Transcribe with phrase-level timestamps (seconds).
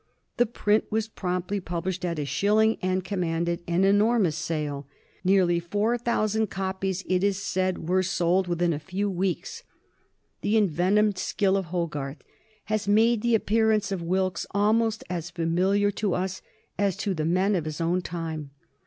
[0.37, 4.87] The print was promptly published at a shilling, and commanded an enormous sale.
[5.23, 9.61] Nearly four thousand copies, it is said, were sold within a few weeks.
[10.41, 12.23] The envenomed skill of Hogarth
[12.63, 16.41] has made the appearance of Wilkes almost as familiar to us
[16.79, 18.49] as to the men of his own time.